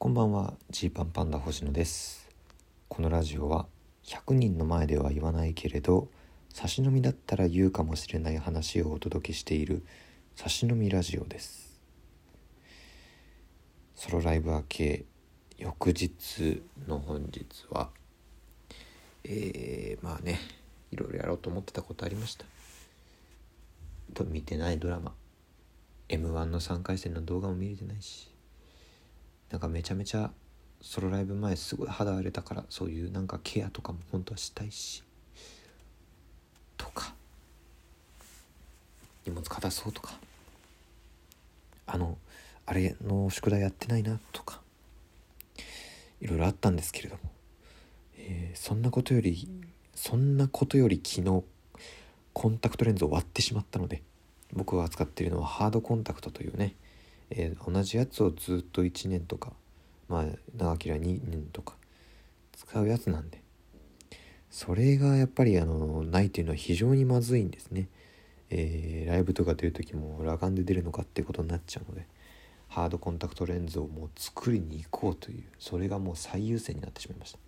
[0.00, 2.28] こんばんはジーパンパンダ星野です。
[2.86, 3.66] このラジオは
[4.04, 6.06] 100人の前では言わないけれど
[6.50, 9.84] 差し飲みだったら言うかもしれない話をお届けしている
[10.36, 11.80] 差し飲みラジオです。
[13.96, 15.04] ソロライブ明け
[15.58, 17.90] 翌日の本日は
[19.24, 20.38] えー、まあね
[20.92, 22.44] いろいろやろうと思ってたことありました。
[24.14, 25.12] と見てないドラマ。
[26.08, 28.37] m 1の3回戦の動画も見れてないし。
[29.50, 30.30] なんかめちゃめちゃ
[30.80, 35.02] ソロライブ前すごい肌荒れたからそういうなんかケアとかも本当はしたいし
[36.76, 37.14] とか
[39.26, 40.12] 荷物片そうとか
[41.86, 42.18] あの
[42.66, 44.60] あれの宿題やってないなとか
[46.20, 47.20] いろいろあったんですけれども、
[48.16, 49.48] えー、そんなことより
[49.94, 51.42] そんなことより昨日
[52.32, 54.02] コンタクトレンズを割ってしまったので
[54.52, 56.74] 僕が扱っているのはハードコンタクトというね
[57.30, 59.52] えー、同じやつをずっと1年とか
[60.08, 60.24] まあ
[60.56, 61.74] 長ければ2年とか
[62.56, 63.42] 使うやつなんで。
[64.50, 67.88] それがやっぱりあのないっていうのは非常にまずいんですね、
[68.50, 72.06] えー、ライブとか出る時も裸眼で出るのかってことになっちゃうので
[72.68, 77.38] ハードコンタクトレンズをもう作りに行こうというそれがもう最優先になってしまいました。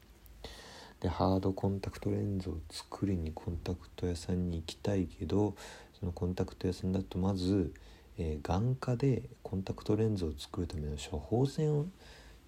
[1.01, 5.55] でハードコンタクトレンズを作りにコンタクト屋さんに行きたいけど
[5.99, 7.73] そのコンタクト屋さんだとまず
[8.19, 11.87] えー、眼科でコンタクトレンズを作るための処方箋を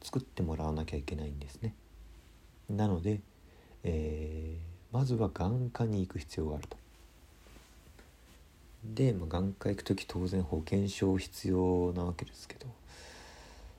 [0.03, 1.75] 作ってもらわなきゃいけないんですね。
[2.69, 3.21] なので、
[3.85, 6.77] えー、まずは眼科に行く必要があると。
[8.85, 12.67] で、まあ、眼科行く時当然保険証必要なわけですけど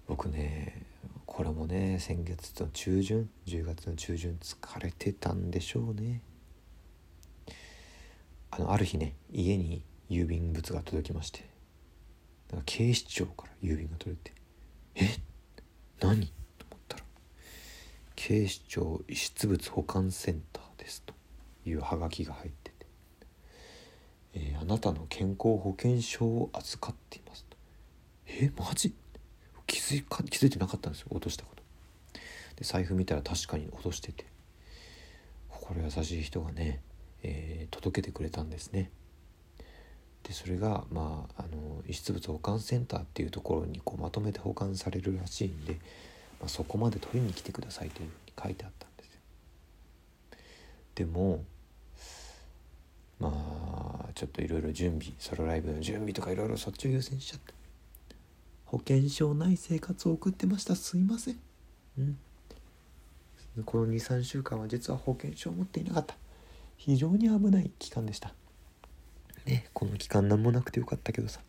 [0.08, 0.86] 僕ね
[1.26, 6.22] これもね先月の中旬10月の中旬疲れてたんでしょうね。
[8.52, 11.53] あのある日ね家に郵便物が届きまして
[12.54, 14.32] なんか警視庁から郵便が取れて
[14.96, 15.20] 「え？
[16.00, 16.28] 何?」
[16.60, 17.04] と思ったら
[18.16, 21.16] 「警視庁遺失物保管センターです」と
[21.66, 22.86] いうハガキが入ってて
[24.36, 27.58] 「えー、あなたの健康保険証を預かっています」と
[28.28, 28.52] 「え？
[28.56, 28.94] マジ?」
[29.66, 31.64] 気づか気づいてなかったんですよ落としたこと。
[32.56, 34.28] で財布見たら確かに落としてて
[35.50, 36.84] 心優しい人がね、
[37.24, 38.92] えー、届けてくれたんですね。
[40.24, 45.74] でそれが、まあ、あの遺失物保管センターっていうところにこうまとめて保管されるらしいんで、
[46.40, 49.20] まあ、そこまで取りに来てくださいというふうに書いてあったんですよ。
[50.96, 51.44] でも
[53.20, 57.54] まあちょっといろいろ準備ソロライブの準備とかいろいろそっちを優先しちゃって
[58.66, 61.40] 保険証ない生活を送ってましたすいません。
[61.98, 62.18] うん
[63.66, 66.16] この23週間は実は保険証を持っていなかった
[66.76, 68.34] 非常に危ない期間でした
[69.46, 71.40] ねこの期間何もなくてよかったけどさ。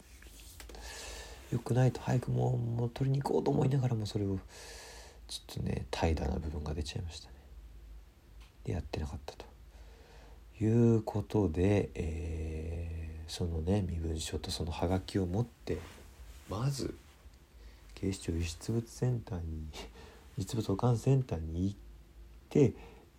[1.53, 4.39] よくないと早くもうもう取りに行こうと思いながらもそれを
[5.29, 7.35] ちょっとね怠惰な部分が出ちゃいましたね。
[8.65, 9.45] でやってなかったと。
[10.61, 15.79] いうことで、えー、そのね身分証とそのハガキを持って
[16.49, 16.95] まず
[17.95, 19.67] 警視庁遺失物センターに
[20.39, 21.77] 遺失物保管センターに行っ
[22.49, 22.73] て、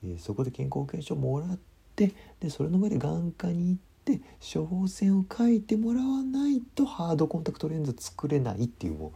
[0.03, 1.59] えー、そこで健康保険証もらっ
[1.95, 4.21] てでそれの上で眼科に行ってって
[4.53, 9.11] 処方箋を書いてもらわないとハードコンタクトレンズ作れないっていうもう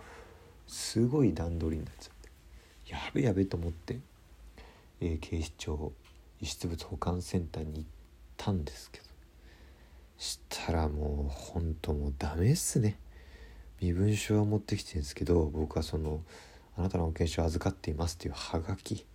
[0.71, 2.29] すごい段取りになっちゃって。
[2.91, 3.99] やべやべと思って、
[4.99, 5.93] えー、警視庁
[6.41, 7.83] 遺失物保管センターに行っ
[8.35, 9.05] たんですけど
[10.17, 12.99] したらもうほんともうダメっすね。
[13.79, 16.21] 身分証は持ってきてるんですけど僕はその
[16.75, 19.05] 「あなたの保険証預かっています」っていうハガキ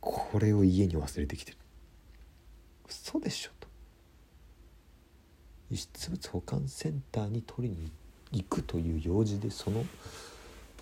[0.00, 1.58] これを家に忘れてきてる。
[2.88, 3.63] 嘘でしょと。
[5.74, 7.90] 遺失物保管センターに取りに
[8.30, 9.84] 行くという用事でその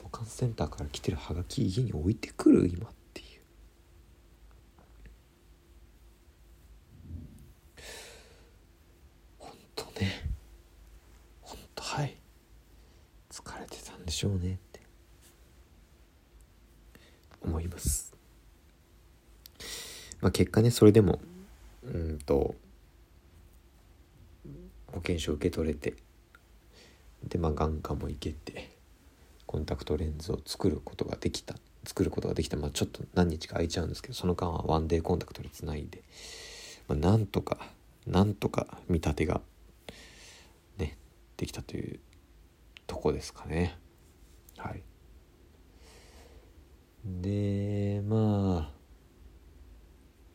[0.02, 3.26] 保管センターから来てるハガキ家に置いてくる今っていう。
[9.38, 10.30] 本当ね。
[11.40, 12.14] 本当はい。
[13.30, 14.82] 疲れてたんでしょうねって。
[17.40, 18.12] 思います。
[20.20, 21.18] まあ結果ねそれでも
[21.82, 22.54] うんと
[24.92, 25.94] 保険証受け取れて。
[27.24, 28.76] でまあ眼科も行けて
[29.46, 31.54] コンタクトレンズを作ることができた。
[31.84, 32.56] 作ることができた。
[32.56, 36.02] まあちょっと何日か空いちゃうんですけどその間はワンデーコンタクトでつないで、
[36.88, 37.58] まあ、なんとか
[38.06, 39.40] なんとか見立てが
[40.78, 40.96] ね
[41.36, 42.00] できたという
[42.86, 43.76] とこですかね。
[44.56, 44.82] はい。
[47.04, 48.82] でまあ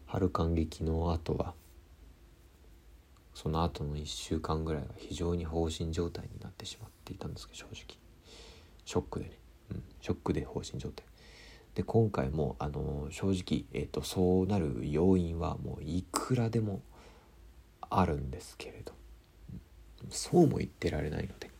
[0.06, 1.54] 春感激の後は
[3.38, 7.95] その後の1週間ぐらいは非常に放心状態になってしまっていたんですけど正直。
[8.84, 9.31] ショックでね。
[9.69, 11.06] うん、ショックで放心状態。
[11.75, 16.81] で今回もあの正直、えーと、そうなる要因はもういくらでも
[17.92, 18.94] あるんですけれど。
[20.10, 21.51] そうも言ってられないので。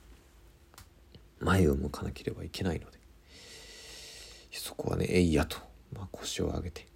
[1.40, 2.98] 前を向かなければいけないので。
[4.50, 5.58] そこはねえいやと、
[5.94, 6.88] まあ、腰を上げて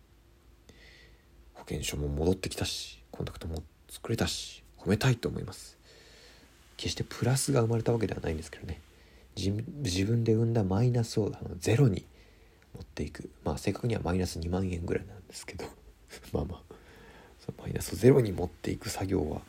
[1.53, 5.77] 保険証も戻ってきたしコンタクトも作れたし褒めたいと思います。
[6.77, 8.81] 決してプラスが生まれたわけではないんですけどね。
[9.35, 9.51] 自
[10.05, 12.03] 分で生んだマイナスをあのゼロに
[12.73, 13.29] 持っていく。
[13.45, 15.65] まあ正確にはマイナス2万円ぐらいなんですけど。
[16.33, 16.75] まあまあ。
[17.45, 19.41] そのマイナスをゼロに持っていく作業は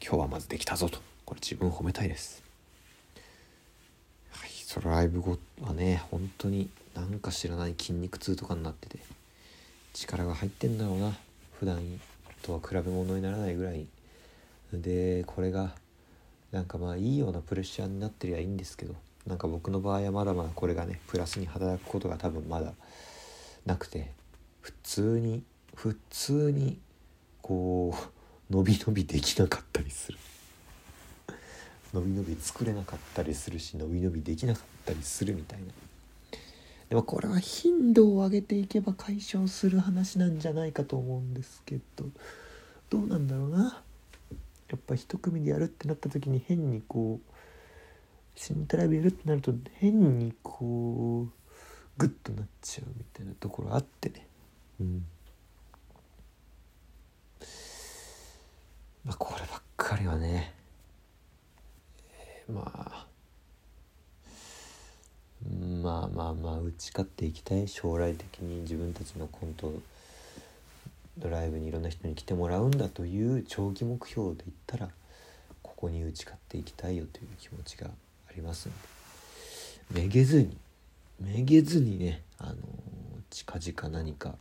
[0.00, 1.00] 今日はまずできたぞと。
[1.24, 2.42] これ自分を褒めたいです。
[4.30, 8.98] はいそのライブ後はね本当になんか知らない筋肉痛とかになってて
[9.94, 11.18] 力が入ってんだろうな。
[11.58, 12.00] 普段
[12.44, 13.86] とは比べ物にならないぐらい
[14.72, 15.74] でこれが
[16.52, 18.94] なんかまあいいようなプレッシャーになってりゃいいんですけど
[19.26, 22.74] なんか僕の場合はまだまだこれがねプラスに働くことが多分まだ
[23.64, 24.12] なくて
[24.60, 25.42] 普通に
[25.74, 26.78] 普通に
[27.40, 27.96] こ
[28.50, 30.18] う伸び伸びできなかったりする。
[31.94, 35.66] 伸び伸び作れなかったりするし伸び伸びできなかったりするみたいな。
[36.88, 42.06] でもこれは頻度を上げていけば解消する話なんじゃないかと思うんですけど
[42.90, 43.82] どうなんだろうな。
[44.70, 51.32] やっぱ一組でやるってなった時に変にこうシントラビやるってなると変にこう
[51.96, 54.26] グッとなっちゃうみたいなところあってね。
[54.80, 55.06] うん。
[59.04, 60.54] まあこればっかりはね、
[62.48, 63.06] まあ
[65.84, 69.70] まあまあまあ打ち勝っていきたい将来的に自分たちのコント
[71.18, 74.88] ドライブにいろんな人に来てもらうんだという長期目標で言ったら
[75.62, 78.72] ここに打ち勝っていきたいよという気持ちがありますん
[79.92, 80.00] で。
[80.00, 80.56] めげずに
[81.20, 82.54] めげずにねあの
[83.28, 84.36] 近々何か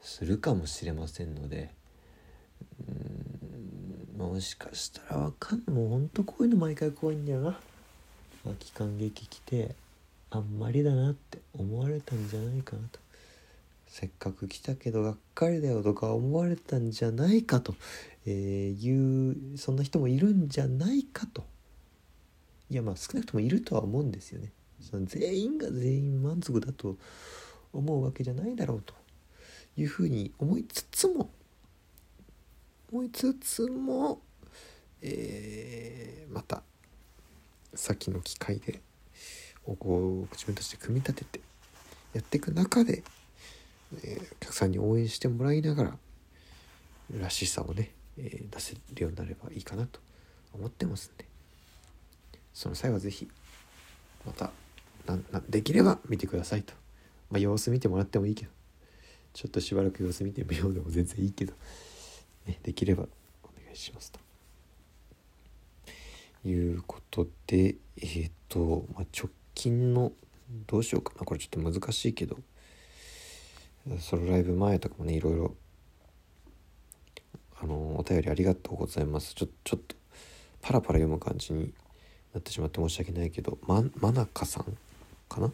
[0.00, 1.70] するかもしれませんので。
[2.88, 3.22] うん
[4.18, 5.76] もしかしたらわかんない。
[5.76, 7.58] もうほんとこういうの毎回怖いんだよな。
[8.60, 9.74] 期間劇来て
[10.34, 12.98] あんまりだなって思われたんじゃないかなと。
[13.86, 17.74] せっかく来たけどがっかりだよとか思われたんじゃないかと、
[18.24, 21.44] え、いうそんな人もいるんじゃないかと。
[22.70, 24.50] いやまあ少なくともいるとは思うんですよね。
[24.80, 26.96] その全員が全員満足だと
[27.74, 28.94] 思うわけじゃないだろうと。
[29.76, 31.30] いうふうに思いつつも
[32.92, 34.20] 思いつつも、
[35.00, 36.62] えー、また
[37.74, 38.82] 先の機会で
[39.64, 41.40] こう自分たちで組み立てて
[42.14, 43.02] やっていく中で、
[44.04, 45.96] えー、お客さんに応援してもらいながら
[47.20, 50.00] らしさをね、えー、出せるようになればいいかなと
[50.54, 51.26] 思ってますんで
[52.54, 53.28] その際は是非
[54.26, 54.50] また
[55.48, 56.74] できれば見てくださいと。
[57.30, 58.50] まあ、様子見てもらってもいいけど
[59.32, 61.54] ちょっとしばらく様子見てみようでも全然いいけど、
[62.46, 63.04] ね、できれば
[63.42, 64.20] お願いしますと。
[66.44, 70.12] いうことでえっ、ー、と、まあ、直近の
[70.66, 71.24] どうしようかな。
[71.24, 72.38] これちょっと難しいけど。
[74.00, 75.54] ソロライブ前とかもねいろいろ。
[77.60, 79.34] あのお便りありがとうございます。
[79.34, 79.94] ちょちょっと
[80.60, 81.72] パラパラ読む感じに
[82.34, 83.58] なってしまって申し訳ないけど。
[83.66, 84.76] ま真中さん
[85.28, 85.52] かな？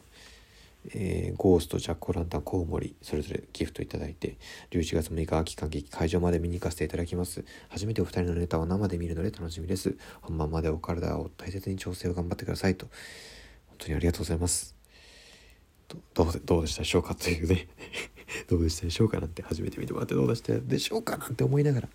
[0.94, 4.36] えー、ゴースト、ジャック・オランタン、コウモリ、それぞれギフトいただいて、
[4.70, 7.44] 11月6日秋観劇会場まで見に行かせていただきます。
[7.68, 9.96] 初めてお二人のネタを生で見るので楽しみです。
[10.22, 12.86] 本番までお体を大切に調整を頑張ってくださいと。
[13.78, 14.74] 本当にありがとうございます。
[16.14, 17.68] どうどうでしたでしょうかというね
[18.48, 21.88] どうでしたでしょうかなんて初めて見てもらってどうでしたでしょうかなんて思いながら、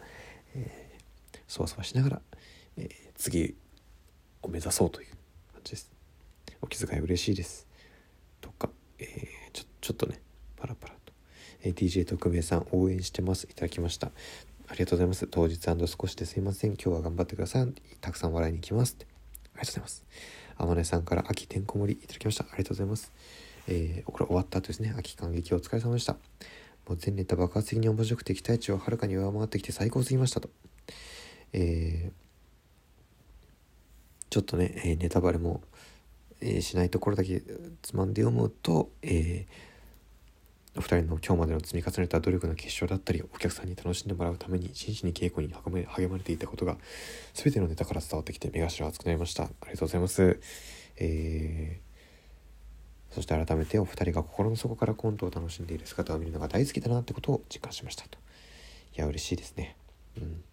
[0.56, 2.22] えー、そわそわしながら、
[2.78, 3.56] えー、次
[4.42, 5.08] を目指そうという
[5.52, 5.92] 感じです。
[6.62, 7.68] お気遣い嬉しいです。
[8.42, 10.22] とか、えー、ちょちょっとね、
[10.56, 11.14] パラパラと、
[11.62, 13.48] えー、DJ 特命さん応援してます。
[13.52, 14.08] いただきました。
[14.68, 15.28] ありがとうございます。
[15.28, 16.74] 当日少しですいません。
[16.74, 17.74] 今日は頑張ってください。
[18.00, 18.98] たくさん笑いに来ます。
[19.00, 20.43] ありがとうございます。
[20.58, 22.44] あまねさんから秋てんこ盛りいただきました。
[22.44, 23.12] ありがとうございます。
[23.68, 24.94] えー、これ終わった後ですね。
[24.98, 26.14] 秋感激お疲れ様でした。
[26.14, 30.50] もう全ネタ爆発的に面白くて期待値をはるかに上回ってきて最高すぎましたと。
[31.54, 32.24] えー
[34.34, 35.62] ちょっとね、えネタバレも、
[36.42, 37.44] えしないところだけ
[37.84, 39.48] つまんで読むと、えー、
[40.76, 46.78] お二人の今日までの積み重ねた努力の結晶だったりお客さんに楽しんでもらうために真摯に稽古に励まれていたことが
[47.34, 49.44] 全てのネタから伝わってきて目頭熱くなりました。
[49.44, 50.40] ありがとうございます、
[50.98, 58.18] えー、そして改めてお二人が心の底からコントを楽しんでいる姿を見るのが大好きだなってことを実感しましたと。
[58.98, 59.76] いや嬉しいですね。
[60.18, 60.44] うん。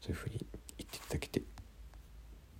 [0.00, 0.46] そういうふうに
[0.78, 1.42] 言っていただけて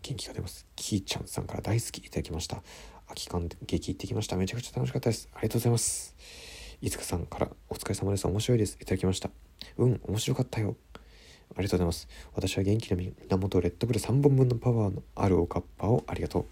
[0.02, 0.66] 元気が出ます。
[0.76, 2.62] キーちゃんさんから大好きいただきました。
[3.08, 4.36] 秋観劇行ってきました。
[4.36, 5.28] めちゃくちゃ楽しかったです。
[5.32, 6.16] ありがとうございます。
[6.82, 8.26] いつかさんからお疲れ様です。
[8.26, 8.76] 面白いです。
[8.80, 9.30] いただきました。
[9.78, 10.76] うん面白かったよ。
[11.54, 12.08] ありがとうございます。
[12.34, 16.44] 私は元気の源レッドブル3本分のパワーのあるおかっぱをありがとう。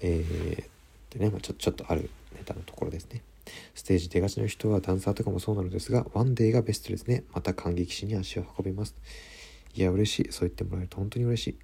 [0.00, 3.22] えー、でね、まあ、ちょちょっとあるネタのところですね。
[3.74, 7.24] ステージ出がちの人はダンサーとかもそうなのですが、ワンデーがベストですね。
[7.32, 8.96] また感激しに足を運びます。
[9.74, 10.32] いや、嬉しい。
[10.32, 11.58] そう言ってもらえると本当に嬉しい。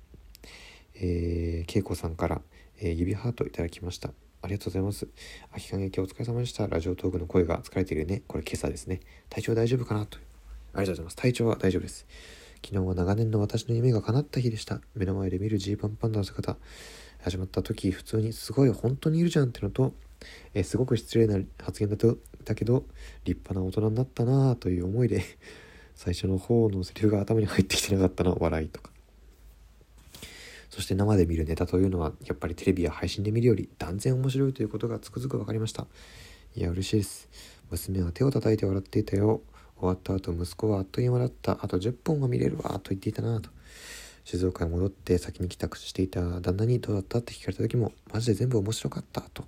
[0.97, 2.43] えー、恵子さんから、
[2.81, 4.11] えー、指ハートいただきました。
[4.43, 5.07] ありがとうございます。
[5.53, 6.67] 秋感激お疲れ様でした。
[6.67, 8.23] ラジオトークの声が疲れているね。
[8.27, 9.01] これ今朝ですね。
[9.29, 10.19] 体調大丈夫かなと。
[10.73, 11.17] ありがとうございます。
[11.17, 12.07] 体調は大丈夫です。
[12.65, 14.81] 昨日は長年の私の夢が叶った日でした。
[14.95, 16.57] 目の前で見るジーパンパンダの姿。
[17.23, 19.93] 始まった時、普通にすごい本当にいるじゃんってのと、
[20.55, 22.85] えー、すごく失礼な発言だとだけど
[23.25, 25.23] 立派な大人になったなという思いで
[25.95, 28.91] 最初の方のセリフが頭に入ってきてなかったの笑いとか
[30.71, 35.87] そして生で見るネタというのはやっぱりテレビや配信で見るより断然面白いということがつくづく分かりました。
[36.55, 37.29] いや嬉しいです。
[37.71, 39.43] 娘は手を叩いて笑っていたよ。
[39.77, 41.59] 終わった後息子はあっという間だった。
[41.61, 43.51] あと10本は見れるわと言っていたなと。
[44.25, 49.45] 静岡に戻って先に帰宅していた旦那にどうだったって聞かれた時もマジで全部面白かったと。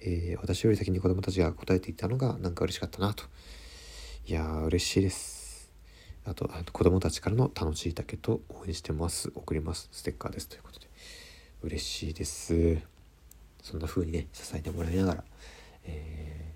[0.00, 3.24] えー、私より先に子供たちが答えていたのがなんか嬉しかったなと。
[4.26, 5.33] いや、嬉しいです。
[6.24, 9.30] あと、あと子供たちからの楽しいだけと応援してます。
[9.34, 9.88] 送ります。
[9.92, 10.48] ステッカーです。
[10.48, 10.88] ということで。
[11.62, 12.78] 嬉しいです。
[13.62, 15.24] そんな風にね、支えてもらいながら、
[15.84, 16.52] え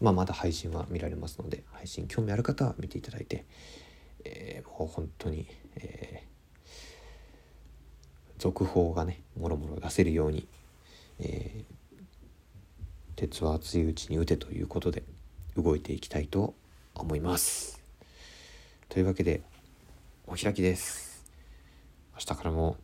[0.00, 3.44] ー、まあ、まだ配信は見られますので、配信興味ある方は見ていただいて、
[4.24, 5.46] えー、もう本当に、
[5.76, 10.46] えー、続報がね、もろもろ出せるように、
[11.20, 11.76] えー、
[13.16, 15.02] 鉄は熱いうちに打てということで
[15.56, 16.54] 動いていきたいと
[16.94, 17.75] 思います
[18.88, 19.42] というわけで
[20.26, 21.24] お開きです。
[22.14, 22.76] 明日からも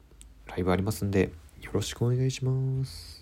[0.47, 1.30] ライブありますんで
[1.61, 3.22] よろしくお願いします。